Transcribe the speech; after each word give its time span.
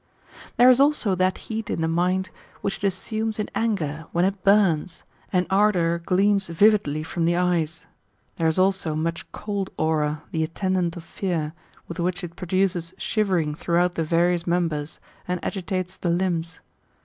There 0.57 0.67
is 0.71 0.79
also 0.79 1.13
that 1.13 1.37
heat 1.37 1.69
in 1.69 1.81
the 1.81 1.87
mind, 1.87 2.31
which 2.61 2.83
it 2.83 2.87
assumes 2.87 3.37
in 3.37 3.51
anger, 3.53 4.07
when 4.11 4.25
it 4.25 4.43
bums, 4.43 5.03
and 5.31 5.45
ardour 5.51 5.99
gleams 5.99 6.47
vividly 6.47 7.03
from 7.03 7.25
the 7.25 7.35
eyes. 7.35 7.85
There 8.37 8.47
is 8.47 8.57
also 8.57 8.95
much 8.95 9.31
cold 9.31 9.69
aura^ 9.77 10.21
the 10.31 10.43
attendant 10.43 10.97
of 10.97 11.03
fear, 11.03 11.53
with 11.87 11.99
which 11.99 12.23
it 12.23 12.35
produces 12.35 12.95
shivering 12.97 13.53
throughout 13.53 13.93
the 13.93 14.03
various 14.03 14.47
mem 14.47 14.69
bers, 14.69 14.99
and 15.27 15.37
agitates 15.45 15.97
the 15.97 16.09
limbs. 16.09 16.61